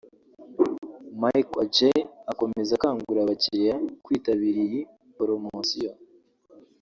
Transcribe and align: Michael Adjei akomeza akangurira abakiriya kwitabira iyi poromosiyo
Michael 1.21 1.59
Adjei 1.63 2.07
akomeza 2.31 2.71
akangurira 2.75 3.21
abakiriya 3.23 3.75
kwitabira 4.03 4.59
iyi 4.67 4.79
poromosiyo 5.15 5.91